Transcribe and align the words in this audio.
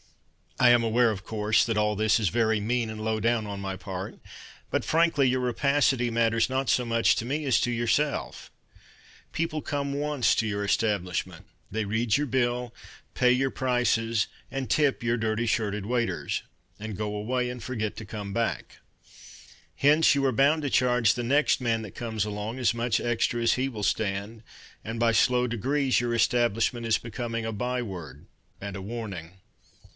I 0.59 0.69
am 0.71 0.83
aware, 0.83 1.09
of 1.09 1.23
course, 1.23 1.63
That 1.63 1.77
all 1.77 1.95
this 1.95 2.19
is 2.19 2.29
very 2.29 2.59
mean 2.59 2.89
And 2.89 3.01
low 3.01 3.19
down 3.19 3.45
On 3.47 3.59
my 3.59 3.75
part, 3.75 4.17
But 4.71 4.85
frankly 4.85 5.27
Your 5.29 5.39
rapacity 5.41 6.09
Matters 6.11 6.49
not 6.49 6.69
so 6.69 6.85
much 6.85 7.15
to 7.15 7.25
me 7.25 7.45
As 7.45 7.59
to 7.61 7.71
yourself. 7.71 8.51
People 9.31 9.61
come 9.61 9.93
once 9.93 10.33
to 10.35 10.47
your 10.47 10.63
establishment, 10.63 11.45
They 11.71 11.85
read 11.85 12.17
your 12.17 12.27
bill, 12.27 12.73
Pay 13.13 13.31
your 13.31 13.49
prices 13.51 14.25
And 14.49 14.69
tip 14.69 15.01
your 15.03 15.17
dirty 15.17 15.45
shirted 15.45 15.85
waiters, 15.85 16.43
And 16.79 16.97
go 16.97 17.15
away 17.15 17.49
And 17.49 17.61
forget 17.61 17.95
to 17.97 18.05
come 18.05 18.33
back. 18.33 18.79
Hence 19.75 20.13
You 20.13 20.25
are 20.25 20.31
bound 20.31 20.63
to 20.63 20.69
charge 20.71 21.13
The 21.13 21.23
next 21.23 21.59
man 21.61 21.81
that 21.83 21.95
comes 21.95 22.25
along 22.25 22.57
As 22.59 22.73
much 22.73 22.99
extra 22.99 23.41
as 23.41 23.53
he 23.53 23.69
will 23.69 23.83
stand, 23.83 24.41
And 24.83 24.99
by 24.99 25.11
slow 25.11 25.45
degrees 25.47 25.99
Your 25.99 26.13
establishment 26.13 26.85
Is 26.87 26.97
becoming 26.97 27.45
A 27.45 27.51
by 27.51 27.81
word 27.83 28.25
And 28.59 28.75
a 28.75 28.81
warning. 28.81 29.33